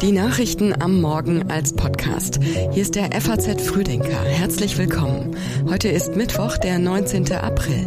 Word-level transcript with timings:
Die 0.00 0.12
Nachrichten 0.12 0.80
am 0.80 0.98
Morgen 1.02 1.50
als 1.50 1.74
Podcast. 1.74 2.40
Hier 2.42 2.80
ist 2.80 2.94
der 2.94 3.10
FAZ 3.20 3.60
Frühdenker. 3.60 4.24
Herzlich 4.24 4.78
willkommen. 4.78 5.36
Heute 5.68 5.88
ist 5.88 6.16
Mittwoch, 6.16 6.56
der 6.56 6.78
19. 6.78 7.32
April. 7.32 7.86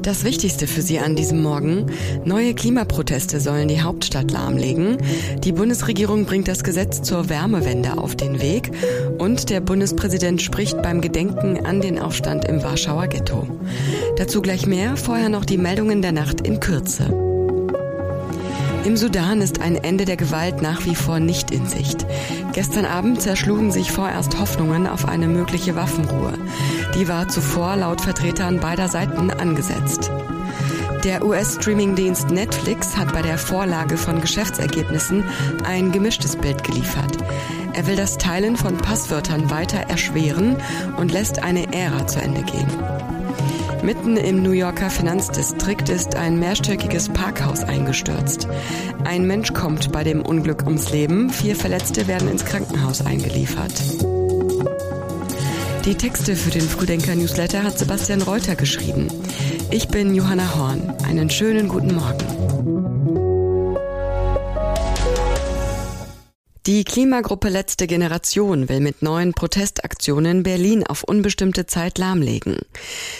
Das 0.00 0.24
Wichtigste 0.24 0.66
für 0.66 0.80
Sie 0.80 1.00
an 1.00 1.16
diesem 1.16 1.42
Morgen. 1.42 1.90
Neue 2.24 2.54
Klimaproteste 2.54 3.40
sollen 3.40 3.68
die 3.68 3.82
Hauptstadt 3.82 4.30
lahmlegen. 4.30 4.96
Die 5.40 5.52
Bundesregierung 5.52 6.24
bringt 6.24 6.48
das 6.48 6.64
Gesetz 6.64 7.02
zur 7.02 7.28
Wärmewende 7.28 7.98
auf 7.98 8.16
den 8.16 8.40
Weg. 8.40 8.70
Und 9.18 9.50
der 9.50 9.60
Bundespräsident 9.60 10.40
spricht 10.40 10.80
beim 10.80 11.02
Gedenken 11.02 11.66
an 11.66 11.82
den 11.82 11.98
Aufstand 11.98 12.46
im 12.46 12.62
Warschauer 12.62 13.08
Ghetto. 13.08 13.46
Dazu 14.16 14.40
gleich 14.40 14.66
mehr. 14.66 14.96
Vorher 14.96 15.28
noch 15.28 15.44
die 15.44 15.58
Meldungen 15.58 16.00
der 16.00 16.12
Nacht 16.12 16.40
in 16.40 16.58
Kürze. 16.58 17.23
Im 18.84 18.98
Sudan 18.98 19.40
ist 19.40 19.62
ein 19.62 19.76
Ende 19.76 20.04
der 20.04 20.18
Gewalt 20.18 20.60
nach 20.60 20.84
wie 20.84 20.94
vor 20.94 21.18
nicht 21.18 21.50
in 21.50 21.66
Sicht. 21.66 22.06
Gestern 22.52 22.84
Abend 22.84 23.22
zerschlugen 23.22 23.72
sich 23.72 23.90
vorerst 23.90 24.38
Hoffnungen 24.38 24.86
auf 24.86 25.08
eine 25.08 25.26
mögliche 25.26 25.74
Waffenruhe. 25.74 26.34
Die 26.94 27.08
war 27.08 27.28
zuvor 27.28 27.76
laut 27.76 28.02
Vertretern 28.02 28.60
beider 28.60 28.88
Seiten 28.88 29.30
angesetzt. 29.30 30.10
Der 31.02 31.24
US-Streaming-Dienst 31.24 32.30
Netflix 32.30 32.96
hat 32.96 33.12
bei 33.12 33.22
der 33.22 33.38
Vorlage 33.38 33.96
von 33.96 34.20
Geschäftsergebnissen 34.20 35.24
ein 35.64 35.90
gemischtes 35.90 36.36
Bild 36.36 36.62
geliefert. 36.62 37.16
Er 37.72 37.86
will 37.86 37.96
das 37.96 38.18
Teilen 38.18 38.56
von 38.56 38.76
Passwörtern 38.76 39.50
weiter 39.50 39.78
erschweren 39.78 40.56
und 40.96 41.10
lässt 41.10 41.42
eine 41.42 41.72
Ära 41.72 42.06
zu 42.06 42.20
Ende 42.20 42.42
gehen. 42.42 42.68
Mitten 43.84 44.16
im 44.16 44.42
New 44.42 44.52
Yorker 44.52 44.88
Finanzdistrikt 44.88 45.90
ist 45.90 46.16
ein 46.16 46.38
mehrstöckiges 46.38 47.10
Parkhaus 47.10 47.62
eingestürzt. 47.64 48.48
Ein 49.04 49.26
Mensch 49.26 49.52
kommt 49.52 49.92
bei 49.92 50.02
dem 50.02 50.22
Unglück 50.22 50.64
ums 50.64 50.90
Leben, 50.90 51.28
vier 51.28 51.54
Verletzte 51.54 52.08
werden 52.08 52.28
ins 52.28 52.46
Krankenhaus 52.46 53.04
eingeliefert. 53.04 53.74
Die 55.84 55.96
Texte 55.96 56.34
für 56.34 56.50
den 56.50 56.62
Früdenker 56.62 57.14
Newsletter 57.14 57.62
hat 57.62 57.78
Sebastian 57.78 58.22
Reuter 58.22 58.56
geschrieben. 58.56 59.08
Ich 59.70 59.88
bin 59.88 60.14
Johanna 60.14 60.54
Horn. 60.54 60.94
Einen 61.06 61.28
schönen 61.28 61.68
guten 61.68 61.94
Morgen. 61.94 62.73
Die 66.66 66.84
Klimagruppe 66.84 67.50
Letzte 67.50 67.86
Generation 67.86 68.70
will 68.70 68.80
mit 68.80 69.02
neuen 69.02 69.34
Protestaktionen 69.34 70.42
Berlin 70.42 70.82
auf 70.86 71.04
unbestimmte 71.04 71.66
Zeit 71.66 71.98
lahmlegen. 71.98 72.56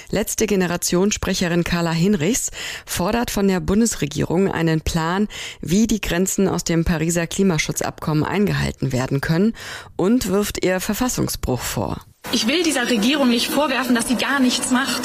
Letzte 0.09 0.47
Generation 0.47 1.12
Sprecherin 1.12 1.62
Carla 1.62 1.91
Hinrichs 1.91 2.51
fordert 2.86 3.31
von 3.31 3.47
der 3.47 3.61
Bundesregierung 3.61 4.51
einen 4.51 4.81
Plan, 4.81 5.28
wie 5.61 5.86
die 5.86 6.01
Grenzen 6.01 6.48
aus 6.48 6.64
dem 6.64 6.86
Pariser 6.86 7.27
Klimaschutzabkommen 7.27 8.25
eingehalten 8.25 8.92
werden 8.92 9.20
können 9.20 9.53
und 9.97 10.29
wirft 10.29 10.64
ihr 10.64 10.81
Verfassungsbruch 10.81 11.61
vor. 11.61 12.01
Ich 12.33 12.47
will 12.47 12.62
dieser 12.62 12.89
Regierung 12.89 13.29
nicht 13.29 13.48
vorwerfen, 13.48 13.95
dass 13.95 14.08
sie 14.08 14.17
gar 14.17 14.41
nichts 14.41 14.70
macht. 14.70 15.03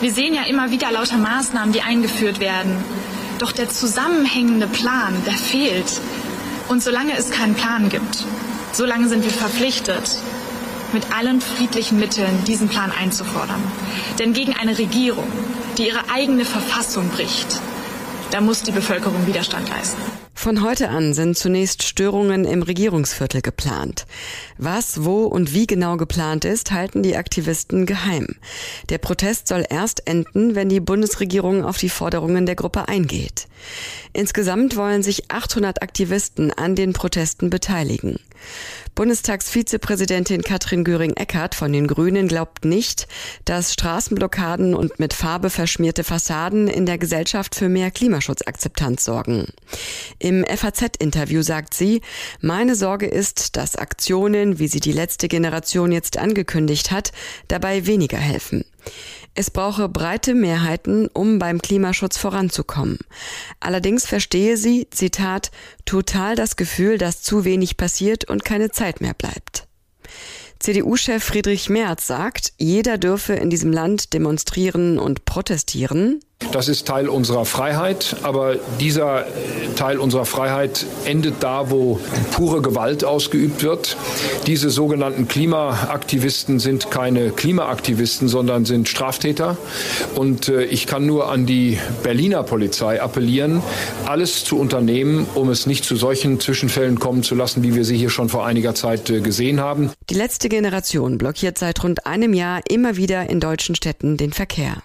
Wir 0.00 0.12
sehen 0.12 0.34
ja 0.34 0.42
immer 0.42 0.72
wieder 0.72 0.90
lauter 0.90 1.18
Maßnahmen, 1.18 1.72
die 1.72 1.82
eingeführt 1.82 2.40
werden. 2.40 2.82
Doch 3.38 3.52
der 3.52 3.68
zusammenhängende 3.68 4.66
Plan, 4.66 5.14
der 5.24 5.34
fehlt. 5.34 6.00
Und 6.68 6.82
solange 6.82 7.16
es 7.16 7.30
keinen 7.30 7.54
Plan 7.54 7.88
gibt, 7.88 8.24
solange 8.72 9.08
sind 9.08 9.24
wir 9.24 9.30
verpflichtet, 9.30 10.18
mit 10.92 11.12
allen 11.12 11.40
friedlichen 11.40 11.98
Mitteln 11.98 12.44
diesen 12.44 12.68
Plan 12.68 12.90
einzufordern. 12.90 13.62
Denn 14.18 14.32
gegen 14.32 14.54
eine 14.54 14.78
Regierung, 14.78 15.30
die 15.78 15.88
ihre 15.88 16.10
eigene 16.12 16.44
Verfassung 16.44 17.08
bricht, 17.10 17.60
da 18.30 18.40
muss 18.40 18.62
die 18.62 18.72
Bevölkerung 18.72 19.26
Widerstand 19.26 19.68
leisten. 19.68 20.00
Von 20.38 20.62
heute 20.62 20.90
an 20.90 21.14
sind 21.14 21.36
zunächst 21.36 21.82
Störungen 21.82 22.44
im 22.44 22.62
Regierungsviertel 22.62 23.40
geplant. 23.40 24.06
Was, 24.58 25.02
wo 25.02 25.24
und 25.24 25.54
wie 25.54 25.66
genau 25.66 25.96
geplant 25.96 26.44
ist, 26.44 26.70
halten 26.72 27.02
die 27.02 27.16
Aktivisten 27.16 27.86
geheim. 27.86 28.28
Der 28.90 28.98
Protest 28.98 29.48
soll 29.48 29.64
erst 29.68 30.06
enden, 30.06 30.54
wenn 30.54 30.68
die 30.68 30.78
Bundesregierung 30.78 31.64
auf 31.64 31.78
die 31.78 31.88
Forderungen 31.88 32.44
der 32.44 32.54
Gruppe 32.54 32.86
eingeht. 32.86 33.48
Insgesamt 34.12 34.76
wollen 34.76 35.02
sich 35.02 35.30
800 35.30 35.82
Aktivisten 35.82 36.52
an 36.52 36.76
den 36.76 36.92
Protesten 36.92 37.48
beteiligen. 37.48 38.20
Bundestagsvizepräsidentin 38.94 40.42
Katrin 40.42 40.84
Göring-Eckardt 40.84 41.54
von 41.54 41.72
den 41.72 41.86
Grünen 41.86 42.28
glaubt 42.28 42.64
nicht, 42.64 43.06
dass 43.44 43.74
Straßenblockaden 43.74 44.74
und 44.74 44.98
mit 44.98 45.12
Farbe 45.12 45.50
verschmierte 45.50 46.02
Fassaden 46.02 46.66
in 46.68 46.86
der 46.86 46.96
Gesellschaft 46.96 47.54
für 47.54 47.68
mehr 47.68 47.90
Klimaschutzakzeptanz 47.90 49.04
sorgen. 49.04 49.48
Im 50.18 50.44
FAZ-Interview 50.44 51.42
sagt 51.42 51.74
sie, 51.74 52.00
meine 52.40 52.74
Sorge 52.74 53.06
ist, 53.06 53.56
dass 53.56 53.76
Aktionen, 53.76 54.58
wie 54.58 54.68
sie 54.68 54.80
die 54.80 54.92
letzte 54.92 55.28
Generation 55.28 55.92
jetzt 55.92 56.16
angekündigt 56.16 56.90
hat, 56.90 57.12
dabei 57.48 57.86
weniger 57.86 58.18
helfen. 58.18 58.64
Es 59.34 59.50
brauche 59.50 59.88
breite 59.88 60.34
Mehrheiten, 60.34 61.08
um 61.12 61.38
beim 61.38 61.60
Klimaschutz 61.60 62.16
voranzukommen. 62.16 62.98
Allerdings 63.60 64.06
verstehe 64.06 64.56
sie, 64.56 64.88
Zitat, 64.90 65.50
total 65.84 66.36
das 66.36 66.56
Gefühl, 66.56 66.96
dass 66.96 67.22
zu 67.22 67.44
wenig 67.44 67.76
passiert 67.76 68.24
und 68.24 68.44
keine 68.44 68.70
Zeit 68.70 69.00
mehr 69.00 69.14
bleibt. 69.14 69.66
CDU-Chef 70.58 71.22
Friedrich 71.22 71.68
Merz 71.68 72.06
sagt, 72.06 72.54
jeder 72.56 72.96
dürfe 72.96 73.34
in 73.34 73.50
diesem 73.50 73.72
Land 73.72 74.14
demonstrieren 74.14 74.98
und 74.98 75.26
protestieren. 75.26 76.20
Das 76.52 76.68
ist 76.68 76.86
Teil 76.86 77.08
unserer 77.08 77.44
Freiheit, 77.44 78.16
aber 78.22 78.56
dieser 78.78 79.24
Teil 79.74 79.98
unserer 79.98 80.26
Freiheit 80.26 80.84
endet 81.04 81.36
da, 81.40 81.70
wo 81.70 81.98
pure 82.32 82.62
Gewalt 82.62 83.04
ausgeübt 83.04 83.62
wird. 83.62 83.96
Diese 84.46 84.70
sogenannten 84.70 85.28
Klimaaktivisten 85.28 86.58
sind 86.58 86.90
keine 86.90 87.30
Klimaaktivisten, 87.30 88.28
sondern 88.28 88.64
sind 88.64 88.88
Straftäter. 88.88 89.56
Und 90.14 90.48
äh, 90.48 90.64
ich 90.64 90.86
kann 90.86 91.06
nur 91.06 91.30
an 91.30 91.46
die 91.46 91.78
Berliner 92.02 92.42
Polizei 92.42 93.00
appellieren, 93.02 93.62
alles 94.04 94.44
zu 94.44 94.58
unternehmen, 94.58 95.26
um 95.34 95.48
es 95.48 95.66
nicht 95.66 95.84
zu 95.84 95.96
solchen 95.96 96.38
Zwischenfällen 96.38 96.98
kommen 96.98 97.22
zu 97.22 97.34
lassen, 97.34 97.62
wie 97.62 97.74
wir 97.74 97.84
sie 97.84 97.96
hier 97.96 98.10
schon 98.10 98.28
vor 98.28 98.46
einiger 98.46 98.74
Zeit 98.74 99.10
äh, 99.10 99.20
gesehen 99.20 99.60
haben. 99.60 99.90
Die 100.10 100.14
letzte 100.14 100.48
Generation 100.48 101.18
blockiert 101.18 101.58
seit 101.58 101.82
rund 101.82 102.06
einem 102.06 102.34
Jahr 102.34 102.60
immer 102.68 102.96
wieder 102.96 103.28
in 103.28 103.40
deutschen 103.40 103.74
Städten 103.74 104.16
den 104.16 104.32
Verkehr. 104.32 104.82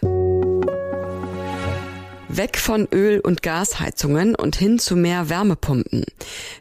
Weg 2.34 2.58
von 2.58 2.88
Öl- 2.94 3.20
und 3.20 3.44
Gasheizungen 3.44 4.36
und 4.36 4.56
hin 4.56 4.80
zu 4.80 4.96
mehr 4.96 5.28
Wärmepumpen. 5.28 6.06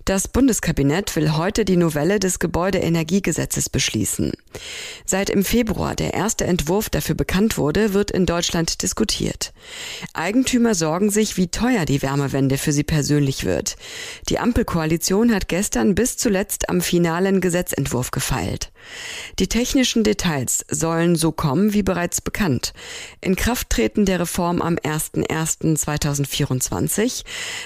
Das 0.04 0.26
Bundeskabinett 0.26 1.14
will 1.14 1.36
heute 1.36 1.64
die 1.64 1.76
Novelle 1.76 2.18
des 2.18 2.40
Gebäudeenergiegesetzes 2.40 3.68
beschließen. 3.68 4.32
Seit 5.06 5.30
im 5.30 5.44
Februar 5.44 5.94
der 5.94 6.12
erste 6.12 6.44
Entwurf 6.44 6.90
dafür 6.90 7.14
bekannt 7.14 7.56
wurde, 7.56 7.94
wird 7.94 8.10
in 8.10 8.26
Deutschland 8.26 8.82
diskutiert. 8.82 9.52
Eigentümer 10.12 10.74
sorgen 10.74 11.10
sich, 11.10 11.36
wie 11.36 11.46
teuer 11.46 11.84
die 11.84 12.02
Wärmewende 12.02 12.58
für 12.58 12.72
sie 12.72 12.84
persönlich 12.84 13.44
wird. 13.44 13.76
Die 14.28 14.40
Ampelkoalition 14.40 15.32
hat 15.32 15.46
gestern 15.46 15.94
bis 15.94 16.16
zuletzt 16.16 16.68
am 16.68 16.80
finalen 16.80 17.40
Gesetzentwurf 17.40 18.10
gefeilt. 18.10 18.72
Die 19.38 19.48
technischen 19.48 20.04
Details 20.04 20.64
sollen 20.68 21.16
so 21.16 21.32
kommen 21.32 21.72
wie 21.72 21.82
bereits 21.82 22.20
bekannt. 22.20 22.74
In 23.20 23.36
Kraft 23.36 23.70
treten 23.70 24.04
der 24.04 24.20
Reform 24.20 24.60
am 24.62 24.76
01.01.2024. 24.76 27.24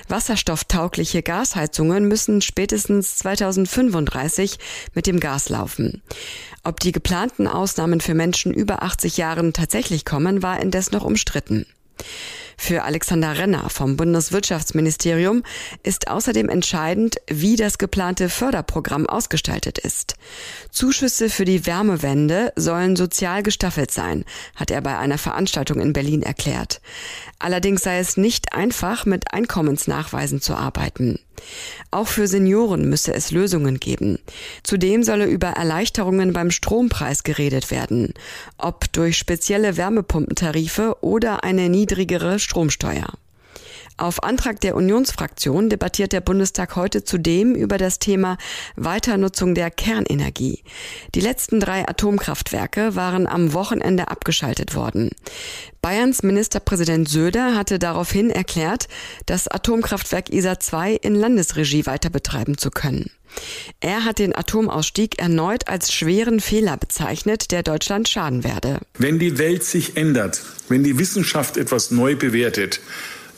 Wasserstofftaugliche 0.08 1.22
Gasheizungen 1.22 2.08
müssen 2.08 2.40
spätestens 2.40 3.16
2035 3.16 4.58
mit 4.94 5.06
dem 5.06 5.20
Gas 5.20 5.48
laufen. 5.48 6.02
Ob 6.62 6.80
die 6.80 6.92
geplanten 6.92 7.46
Ausnahmen 7.46 8.00
für 8.00 8.14
Menschen 8.14 8.54
über 8.54 8.82
80 8.82 9.16
Jahren 9.16 9.52
tatsächlich 9.52 10.04
kommen, 10.04 10.42
war 10.42 10.60
indes 10.60 10.92
noch 10.92 11.04
umstritten. 11.04 11.66
Für 12.56 12.84
Alexander 12.84 13.38
Renner 13.38 13.68
vom 13.70 13.96
Bundeswirtschaftsministerium 13.96 15.42
ist 15.82 16.08
außerdem 16.08 16.48
entscheidend, 16.48 17.16
wie 17.28 17.56
das 17.56 17.78
geplante 17.78 18.28
Förderprogramm 18.28 19.06
ausgestaltet 19.06 19.78
ist. 19.78 20.14
Zuschüsse 20.70 21.28
für 21.28 21.44
die 21.44 21.66
Wärmewende 21.66 22.52
sollen 22.56 22.96
sozial 22.96 23.42
gestaffelt 23.42 23.90
sein, 23.90 24.24
hat 24.54 24.70
er 24.70 24.80
bei 24.80 24.96
einer 24.98 25.18
Veranstaltung 25.18 25.80
in 25.80 25.92
Berlin 25.92 26.22
erklärt. 26.22 26.80
Allerdings 27.38 27.82
sei 27.82 27.98
es 27.98 28.16
nicht 28.16 28.52
einfach, 28.52 29.04
mit 29.06 29.32
Einkommensnachweisen 29.32 30.40
zu 30.40 30.54
arbeiten. 30.54 31.18
Auch 31.90 32.08
für 32.08 32.26
Senioren 32.26 32.88
müsse 32.88 33.14
es 33.14 33.30
Lösungen 33.30 33.80
geben. 33.80 34.18
Zudem 34.62 35.02
solle 35.02 35.26
über 35.26 35.48
Erleichterungen 35.48 36.32
beim 36.32 36.50
Strompreis 36.50 37.22
geredet 37.22 37.70
werden, 37.70 38.14
ob 38.58 38.92
durch 38.92 39.16
spezielle 39.16 39.76
Wärmepumpentarife 39.76 40.96
oder 41.00 41.44
eine 41.44 41.68
niedrigere 41.68 42.38
Stromsteuer. 42.38 43.12
Auf 43.96 44.24
Antrag 44.24 44.60
der 44.60 44.74
Unionsfraktion 44.74 45.70
debattiert 45.70 46.12
der 46.12 46.20
Bundestag 46.20 46.74
heute 46.74 47.04
zudem 47.04 47.54
über 47.54 47.78
das 47.78 48.00
Thema 48.00 48.38
Weiternutzung 48.74 49.54
der 49.54 49.70
Kernenergie. 49.70 50.64
Die 51.14 51.20
letzten 51.20 51.60
drei 51.60 51.88
Atomkraftwerke 51.88 52.96
waren 52.96 53.28
am 53.28 53.52
Wochenende 53.52 54.08
abgeschaltet 54.08 54.74
worden. 54.74 55.10
Bayerns 55.80 56.24
Ministerpräsident 56.24 57.08
Söder 57.08 57.54
hatte 57.54 57.78
daraufhin 57.78 58.30
erklärt, 58.30 58.88
das 59.26 59.46
Atomkraftwerk 59.46 60.28
ISA 60.30 60.58
2 60.58 60.94
in 60.94 61.14
Landesregie 61.14 61.86
weiter 61.86 62.10
betreiben 62.10 62.58
zu 62.58 62.70
können. 62.70 63.10
Er 63.80 64.04
hat 64.04 64.18
den 64.18 64.34
Atomausstieg 64.34 65.18
erneut 65.18 65.68
als 65.68 65.92
schweren 65.92 66.40
Fehler 66.40 66.76
bezeichnet, 66.76 67.50
der 67.50 67.62
Deutschland 67.62 68.08
schaden 68.08 68.44
werde. 68.44 68.80
Wenn 68.98 69.18
die 69.18 69.38
Welt 69.38 69.64
sich 69.64 69.96
ändert, 69.96 70.40
wenn 70.68 70.84
die 70.84 70.98
Wissenschaft 70.98 71.56
etwas 71.56 71.90
neu 71.90 72.16
bewertet, 72.16 72.80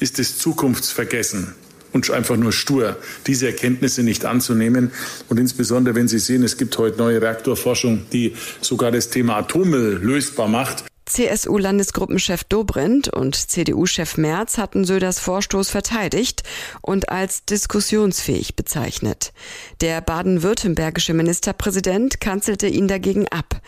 ist 0.00 0.19
es 0.19 0.38
zukunftsvergessen 0.38 1.54
und 1.93 2.10
einfach 2.10 2.37
nur 2.37 2.52
stur, 2.52 2.96
diese 3.26 3.46
Erkenntnisse 3.46 4.02
nicht 4.02 4.25
anzunehmen. 4.25 4.93
Und 5.28 5.40
insbesondere, 5.40 5.94
wenn 5.94 6.08
Sie 6.08 6.19
sehen, 6.19 6.43
es 6.43 6.56
gibt 6.56 6.76
heute 6.78 6.98
neue 6.98 7.20
Reaktorforschung, 7.22 8.06
die 8.12 8.34
sogar 8.60 8.90
das 8.93 9.10
Thema 9.10 9.37
Atommüll 9.37 9.98
lösbar 10.02 10.48
macht. 10.48 10.84
CSU-Landesgruppenchef 11.06 12.43
Dobrindt 12.44 13.08
und 13.08 13.37
CDU-Chef 13.37 14.16
Merz 14.16 14.58
hatten 14.58 14.84
Söders 14.84 15.20
Vorstoß 15.20 15.70
verteidigt 15.70 16.42
und 16.82 17.08
als 17.10 17.44
diskussionsfähig 17.44 18.56
bezeichnet. 18.56 19.32
Der 19.81 20.00
baden-württembergische 20.00 21.14
Ministerpräsident 21.14 22.20
kanzelte 22.20 22.66
ihn 22.66 22.88
dagegen 22.88 23.28
ab. 23.28 23.60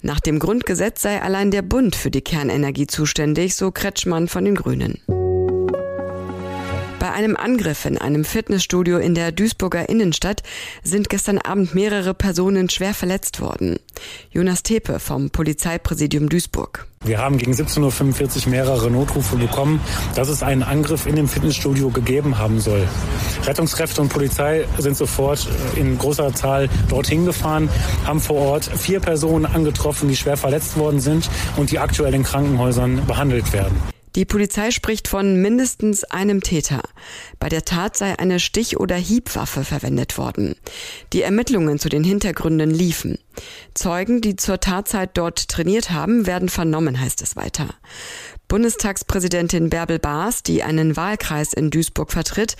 Nach 0.00 0.20
dem 0.20 0.38
Grundgesetz 0.38 1.02
sei 1.02 1.20
allein 1.20 1.50
der 1.50 1.62
Bund 1.62 1.94
für 1.96 2.10
die 2.10 2.22
Kernenergie 2.22 2.86
zuständig, 2.86 3.56
so 3.56 3.70
Kretschmann 3.70 4.26
von 4.26 4.46
den 4.46 4.54
Grünen. 4.54 5.00
Bei 6.98 7.12
einem 7.12 7.36
Angriff 7.36 7.84
in 7.84 7.98
einem 7.98 8.24
Fitnessstudio 8.24 8.96
in 8.96 9.14
der 9.14 9.30
Duisburger 9.30 9.88
Innenstadt 9.88 10.42
sind 10.82 11.10
gestern 11.10 11.38
Abend 11.38 11.74
mehrere 11.74 12.14
Personen 12.14 12.70
schwer 12.70 12.94
verletzt 12.94 13.40
worden. 13.40 13.78
Jonas 14.30 14.62
Tepe 14.62 14.98
vom 14.98 15.28
Polizeipräsidium 15.28 16.30
Duisburg. 16.30 16.86
Wir 17.04 17.18
haben 17.18 17.36
gegen 17.36 17.52
17.45 17.52 18.46
Uhr 18.46 18.50
mehrere 18.50 18.90
Notrufe 18.90 19.36
bekommen, 19.36 19.80
dass 20.14 20.28
es 20.30 20.42
einen 20.42 20.62
Angriff 20.62 21.06
in 21.06 21.16
dem 21.16 21.28
Fitnessstudio 21.28 21.90
gegeben 21.90 22.38
haben 22.38 22.60
soll. 22.60 22.88
Rettungskräfte 23.44 24.00
und 24.00 24.08
Polizei 24.08 24.64
sind 24.78 24.96
sofort 24.96 25.46
in 25.76 25.98
großer 25.98 26.34
Zahl 26.34 26.70
dorthin 26.88 27.26
gefahren, 27.26 27.68
haben 28.06 28.20
vor 28.20 28.36
Ort 28.36 28.64
vier 28.64 29.00
Personen 29.00 29.44
angetroffen, 29.44 30.08
die 30.08 30.16
schwer 30.16 30.38
verletzt 30.38 30.78
worden 30.78 31.00
sind 31.00 31.28
und 31.56 31.70
die 31.70 31.78
aktuell 31.78 32.14
in 32.14 32.22
Krankenhäusern 32.22 33.04
behandelt 33.06 33.52
werden. 33.52 33.95
Die 34.16 34.24
Polizei 34.24 34.70
spricht 34.70 35.08
von 35.08 35.42
mindestens 35.42 36.02
einem 36.04 36.42
Täter. 36.42 36.80
Bei 37.38 37.50
der 37.50 37.66
Tat 37.66 37.98
sei 37.98 38.18
eine 38.18 38.40
Stich- 38.40 38.80
oder 38.80 38.96
Hiebwaffe 38.96 39.62
verwendet 39.62 40.16
worden. 40.16 40.56
Die 41.12 41.20
Ermittlungen 41.20 41.78
zu 41.78 41.90
den 41.90 42.02
Hintergründen 42.02 42.70
liefen. 42.70 43.18
Zeugen, 43.74 44.22
die 44.22 44.34
zur 44.36 44.58
Tatzeit 44.58 45.10
dort 45.18 45.48
trainiert 45.48 45.90
haben, 45.90 46.26
werden 46.26 46.48
vernommen, 46.48 46.98
heißt 46.98 47.20
es 47.20 47.36
weiter. 47.36 47.68
Bundestagspräsidentin 48.48 49.68
Bärbel 49.68 49.98
Baas, 49.98 50.42
die 50.42 50.62
einen 50.62 50.96
Wahlkreis 50.96 51.52
in 51.52 51.70
Duisburg 51.70 52.10
vertritt, 52.10 52.56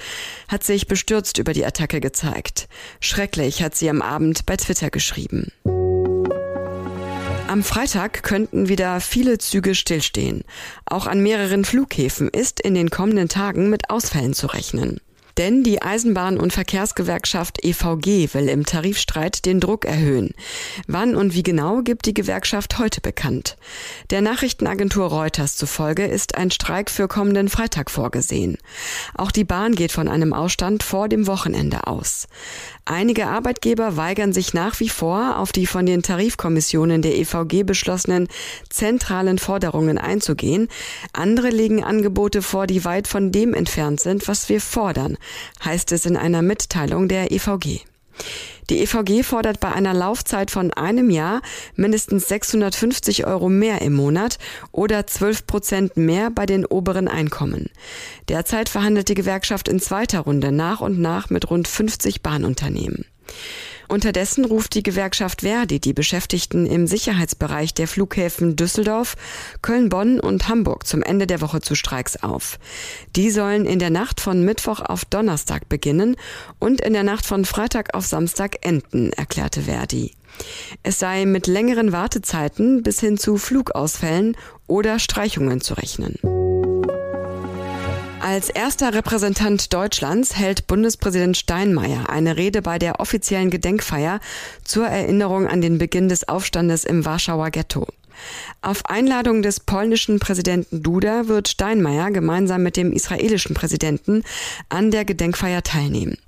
hat 0.49 0.63
sich 0.63 0.89
bestürzt 0.89 1.39
über 1.39 1.55
die 1.55 1.65
Attacke 1.65 2.01
gezeigt. 2.01 2.69
Schrecklich 3.01 3.63
hat 3.63 3.75
sie 3.75 3.89
am 3.89 4.03
Abend 4.03 4.45
bei 4.45 4.59
Twitter 4.59 4.91
geschrieben. 4.91 5.53
Am 7.49 7.63
Freitag 7.63 8.25
könnten 8.25 8.69
wieder 8.69 9.01
viele 9.01 9.39
Züge 9.39 9.77
stillstehen. 9.77 10.43
Auch 10.85 11.07
an 11.07 11.23
mehreren 11.23 11.65
Flughäfen 11.65 12.29
ist 12.29 12.61
in 12.61 12.75
den 12.75 12.91
kommenden 12.91 13.29
Tagen 13.29 13.71
mit 13.71 13.89
Ausfällen 13.89 14.35
zu 14.35 14.49
rechnen. 14.49 15.01
Denn 15.39 15.63
die 15.63 15.83
Eisenbahn- 15.83 16.39
und 16.39 16.53
Verkehrsgewerkschaft 16.53 17.63
EVG 17.63 18.33
will 18.33 18.49
im 18.49 18.65
Tarifstreit 18.65 19.45
den 19.45 19.61
Druck 19.61 19.85
erhöhen. 19.85 20.31
Wann 20.87 21.15
und 21.15 21.35
wie 21.35 21.43
genau 21.43 21.83
gibt 21.83 22.07
die 22.07 22.15
Gewerkschaft 22.15 22.79
heute 22.79 23.03
bekannt. 23.03 23.59
Der 24.11 24.23
Nachrichtenagentur 24.23 25.09
Reuters 25.09 25.57
zufolge 25.57 26.07
ist 26.07 26.37
ein 26.37 26.51
Streik 26.51 26.91
für 26.91 27.07
kommenden 27.07 27.49
Freitag 27.49 27.91
vorgesehen. 27.91 28.57
Auch 29.15 29.31
die 29.31 29.45
Bahn 29.45 29.75
geht 29.75 29.93
von 29.93 30.09
einem 30.09 30.33
Ausstand 30.33 30.83
vor 30.83 31.09
dem 31.09 31.27
Wochenende 31.27 31.87
aus. 31.87 32.29
Einige 32.89 33.27
Arbeitgeber 33.27 33.97
weigern 33.97 34.33
sich 34.33 34.55
nach 34.55 34.79
wie 34.79 34.89
vor, 34.89 35.39
auf 35.39 35.51
die 35.51 35.67
von 35.67 35.87
den 35.87 36.03
Tarifkommissionen 36.03 37.03
der 37.03 37.17
EVG 37.17 37.65
beschlossenen 37.65 38.29
zentralen 38.71 39.39
Forderungen 39.39 39.99
einzugehen. 39.99 40.69
Andere 41.13 41.51
legen 41.51 41.83
Angebote 41.83 42.43
vor, 42.43 42.67
die 42.69 42.85
weit 42.85 43.09
von 43.09 43.33
dem 43.33 43.55
entfernt 43.55 44.01
sind, 44.01 44.29
was 44.29 44.49
wir 44.49 44.61
fordern, 44.61 45.19
heißt 45.65 45.93
es 45.93 46.07
in 46.07 46.17
einer 46.17 46.43
Mitteilung 46.43 47.09
der 47.09 47.31
EVG. 47.33 47.81
Die 48.71 48.81
EVG 48.81 49.23
fordert 49.23 49.61
bei 49.61 49.71
einer 49.71 49.95
Laufzeit 49.95 50.51
von 50.51 50.73
einem 50.73 51.11
Jahr 51.11 51.41
mindestens 51.77 52.27
650 52.29 53.27
Euro 53.27 53.49
mehr 53.49 53.81
im 53.83 53.95
Monat 53.95 54.39
oder 54.73 55.07
12 55.07 55.47
Prozent 55.47 55.97
mehr 55.97 56.31
bei 56.31 56.47
den 56.47 56.67
oberen 56.67 57.07
Einkommen. 57.07 57.71
Derzeit 58.29 58.69
verhandelt 58.69 59.09
die 59.09 59.15
Gewerkschaft 59.15 59.69
in 59.69 59.79
zweiter 59.79 60.21
Runde 60.21 60.51
nach 60.51 60.81
und 60.81 60.99
nach 60.99 61.31
mit 61.31 61.49
rund 61.49 61.69
50 61.69 62.23
Bahnunternehmen. 62.23 63.05
Unterdessen 63.89 64.45
ruft 64.45 64.75
die 64.75 64.83
Gewerkschaft 64.83 65.43
Verdi 65.43 65.81
die 65.81 65.93
Beschäftigten 65.93 66.67
im 66.67 66.87
Sicherheitsbereich 66.87 67.75
der 67.75 67.89
Flughäfen 67.89 68.57
Düsseldorf, 68.57 69.17
Köln-Bonn 69.63 70.21
und 70.21 70.49
Hamburg 70.49 70.87
zum 70.87 71.03
Ende 71.03 71.27
der 71.27 71.41
Woche 71.41 71.61
zu 71.61 71.75
Streiks 71.75 72.17
auf. 72.17 72.59
Die 73.15 73.31
sollen 73.31 73.65
in 73.65 73.79
der 73.79 73.91
Nacht 73.91 74.21
von 74.21 74.45
Mittwoch 74.45 74.81
auf 74.81 75.05
Donnerstag 75.05 75.69
beginnen 75.69 76.17
und 76.59 76.81
in 76.81 76.93
der 76.93 77.05
Nacht 77.05 77.27
von 77.27 77.45
Freitag 77.45 77.95
auf 77.95 78.07
Samstag 78.07 78.67
enden, 78.67 79.13
erklärte 79.13 79.63
Verdi. 79.63 80.13
Es 80.83 80.99
sei 80.99 81.25
mit 81.25 81.47
längeren 81.47 81.93
Wartezeiten 81.93 82.83
bis 82.83 83.01
hin 83.01 83.17
zu 83.17 83.39
Flugausfällen 83.39 84.37
oder 84.67 84.99
Streichungen 84.99 85.61
zu 85.61 85.75
rechnen. 85.75 86.19
Als 88.27 88.51
erster 88.51 88.93
Repräsentant 88.93 89.73
Deutschlands 89.73 90.35
hält 90.35 90.67
Bundespräsident 90.67 91.37
Steinmeier 91.37 92.11
eine 92.11 92.37
Rede 92.37 92.61
bei 92.61 92.77
der 92.77 92.99
offiziellen 92.99 93.51
Gedenkfeier 93.51 94.19
zur 94.65 94.89
Erinnerung 94.89 95.47
an 95.47 95.61
den 95.61 95.79
Beginn 95.79 96.09
des 96.09 96.29
Aufstandes 96.29 96.85
im 96.85 97.05
Warschauer 97.05 97.51
Ghetto. 97.51 97.87
Auf 98.63 98.87
Einladung 98.87 99.43
des 99.43 99.61
polnischen 99.61 100.19
Präsidenten 100.19 100.83
Duda 100.83 101.29
wird 101.29 101.49
Steinmeier 101.49 102.11
gemeinsam 102.11 102.63
mit 102.63 102.77
dem 102.77 102.93
israelischen 102.93 103.55
Präsidenten 103.55 104.23
an 104.69 104.91
der 104.91 105.05
Gedenkfeier 105.05 105.63
teilnehmen. 105.63 106.19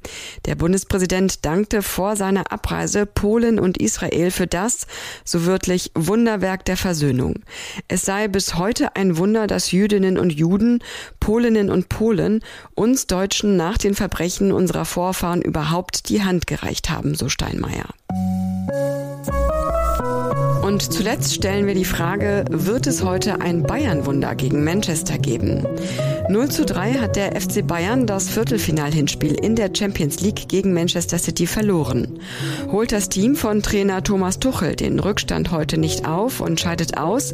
Der 0.47 0.55
Bundespräsident 0.55 1.45
dankte 1.45 1.83
vor 1.83 2.17
seiner 2.17 2.53
Abreise 2.53 3.07
Polen 3.07 3.59
und 3.59 3.79
Israel 3.79 4.31
für 4.31 4.47
das, 4.47 4.87
so 5.25 5.47
wörtlich, 5.47 5.91
Wunderwerk 5.95 6.65
der 6.65 6.77
Versöhnung. 6.77 7.41
Es 7.89 8.03
sei 8.03 8.29
bis 8.29 8.55
heute 8.55 8.95
ein 8.97 9.17
Wunder, 9.17 9.47
dass 9.47 9.73
Jüdinnen 9.73 10.19
und 10.19 10.31
Juden, 10.31 10.83
Polinnen 11.21 11.71
und 11.71 11.89
Polen 11.89 12.43
uns 12.75 13.07
Deutschen 13.07 13.57
nach 13.57 13.79
den 13.79 13.95
Verbrechen 13.95 14.53
unserer 14.53 14.85
Vorfahren 14.85 15.43
überhaupt 15.43 16.09
die 16.09 16.23
Hand 16.23 16.47
gereicht 16.47 16.91
haben, 16.91 17.15
so 17.15 17.29
Steinmeier. 17.29 17.89
Und 20.69 20.93
zuletzt 20.93 21.33
stellen 21.33 21.67
wir 21.67 21.75
die 21.75 21.87
Frage, 21.87 22.45
wird 22.51 22.87
es 22.87 23.03
heute 23.03 23.41
ein 23.41 23.63
Bayern-Wunder 23.63 24.35
gegen 24.35 24.65
Manchester 24.65 25.17
geben? 25.17 25.67
0 26.29 26.51
zu 26.51 26.67
3 26.67 26.93
hat 26.93 27.17
der 27.17 27.41
FC 27.41 27.67
Bayern 27.67 28.07
das 28.07 28.29
Viertelfinal-Hinspiel 28.29 29.33
in 29.33 29.57
der 29.57 29.71
Champions 29.75 30.21
League 30.21 30.47
gegen 30.47 30.75
Manchester 30.75 31.17
City 31.17 31.47
verloren. 31.47 32.21
Holt 32.71 32.93
das 32.93 33.09
Team 33.09 33.35
von 33.35 33.63
Trainer 33.63 34.03
Thomas 34.03 34.41
Tuchel 34.41 34.77
den 34.77 34.99
Rückstand 34.99 35.53
heute 35.53 35.79
nicht 35.79 36.07
auf 36.07 36.43
und 36.43 36.61
scheidet 36.61 36.99
aus, 36.99 37.33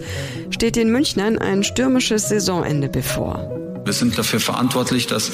steht 0.51 0.77
den 0.77 0.93
Münchnern 0.93 1.37
ein 1.37 1.65
stürmisches 1.65 2.29
Saisonende 2.29 2.89
bevor. 2.89 3.51
Wir 3.85 3.93
sind 3.93 4.17
dafür 4.17 4.41
verantwortlich, 4.41 5.07
dass 5.07 5.31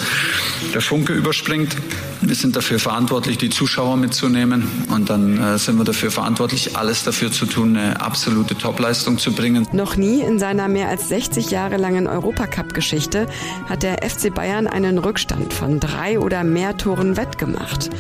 der 0.75 0.81
Funke 0.81 1.13
überspringt. 1.13 1.77
Wir 2.21 2.35
sind 2.35 2.57
dafür 2.57 2.81
verantwortlich, 2.81 3.39
die 3.39 3.49
Zuschauer 3.49 3.97
mitzunehmen. 3.97 4.67
Und 4.89 5.09
dann 5.09 5.39
äh, 5.39 5.57
sind 5.57 5.79
wir 5.79 5.85
dafür 5.85 6.11
verantwortlich, 6.11 6.77
alles 6.77 7.05
dafür 7.05 7.31
zu 7.31 7.47
tun, 7.47 7.77
eine 7.77 8.01
absolute 8.01 8.57
Topleistung 8.57 9.19
zu 9.19 9.33
bringen. 9.33 9.69
Noch 9.73 9.97
nie 9.97 10.21
in 10.21 10.41
seiner 10.41 10.67
mehr 10.67 10.89
als 10.89 11.09
60 11.09 11.51
Jahre 11.51 11.77
langen 11.77 12.09
Europacup-Geschichte 12.09 13.29
hat 13.69 13.85
der 13.85 13.99
FC 14.09 14.35
Bayern 14.35 14.67
einen 14.67 14.99
Rückstand 14.99 15.53
von 15.53 15.79
drei 15.79 16.19
oder 16.19 16.43
mehr 16.43 16.77
Toren 16.77 17.17
wettgemacht. 17.17 17.91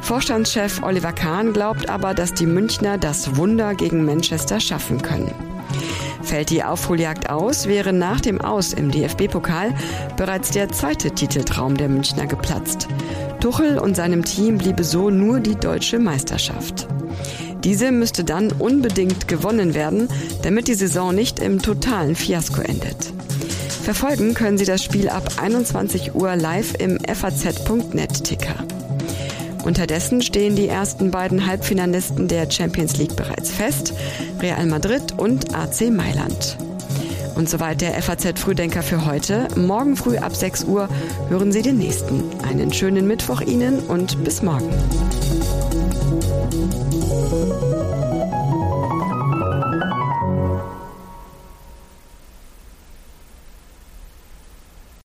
Vorstandschef 0.00 0.82
Oliver 0.82 1.12
Kahn 1.12 1.52
glaubt 1.52 1.90
aber, 1.90 2.14
dass 2.14 2.32
die 2.32 2.46
Münchner 2.46 2.96
das 2.96 3.36
Wunder 3.36 3.74
gegen 3.74 4.06
Manchester 4.06 4.58
schaffen 4.58 5.02
können. 5.02 5.57
Fällt 6.28 6.50
die 6.50 6.62
Aufholjagd 6.62 7.30
aus, 7.30 7.68
wäre 7.68 7.94
nach 7.94 8.20
dem 8.20 8.42
Aus 8.42 8.74
im 8.74 8.90
DFB-Pokal 8.90 9.72
bereits 10.18 10.50
der 10.50 10.68
zweite 10.68 11.12
Titeltraum 11.12 11.74
der 11.74 11.88
Münchner 11.88 12.26
geplatzt. 12.26 12.86
Tuchel 13.40 13.78
und 13.78 13.96
seinem 13.96 14.26
Team 14.26 14.58
bliebe 14.58 14.84
so 14.84 15.08
nur 15.08 15.40
die 15.40 15.54
deutsche 15.54 15.98
Meisterschaft. 15.98 16.86
Diese 17.64 17.90
müsste 17.92 18.24
dann 18.24 18.52
unbedingt 18.52 19.26
gewonnen 19.26 19.72
werden, 19.72 20.08
damit 20.42 20.68
die 20.68 20.74
Saison 20.74 21.14
nicht 21.14 21.40
im 21.40 21.62
totalen 21.62 22.14
Fiasko 22.14 22.60
endet. 22.60 23.10
Verfolgen 23.82 24.34
können 24.34 24.58
Sie 24.58 24.66
das 24.66 24.84
Spiel 24.84 25.08
ab 25.08 25.32
21 25.40 26.14
Uhr 26.14 26.36
live 26.36 26.74
im 26.78 26.98
faz.net 27.10 28.22
Ticker. 28.22 28.54
Unterdessen 29.64 30.22
stehen 30.22 30.56
die 30.56 30.68
ersten 30.68 31.10
beiden 31.10 31.46
Halbfinalisten 31.46 32.28
der 32.28 32.50
Champions 32.50 32.96
League 32.96 33.16
bereits 33.16 33.50
fest, 33.50 33.92
Real 34.40 34.66
Madrid 34.66 35.14
und 35.16 35.54
AC 35.54 35.90
Mailand. 35.90 36.56
Und 37.34 37.48
soweit 37.48 37.80
der 37.80 38.00
FAZ 38.02 38.38
Frühdenker 38.38 38.82
für 38.82 39.04
heute. 39.04 39.48
Morgen 39.56 39.96
früh 39.96 40.16
ab 40.16 40.34
6 40.34 40.64
Uhr 40.64 40.88
hören 41.28 41.52
Sie 41.52 41.62
den 41.62 41.78
nächsten. 41.78 42.24
Einen 42.48 42.72
schönen 42.72 43.06
Mittwoch 43.06 43.40
Ihnen 43.40 43.80
und 43.80 44.24
bis 44.24 44.42
morgen. 44.42 44.68